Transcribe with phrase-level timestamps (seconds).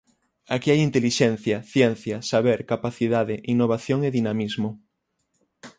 [0.55, 4.69] Aquí hai intelixencia, ciencia, saber, capacidade, innovación e dinamismo.